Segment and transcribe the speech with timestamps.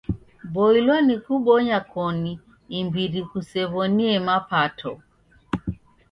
[0.53, 2.33] Boilwa ni kubonya koni
[2.79, 4.91] imbiri kusew'oniemapato.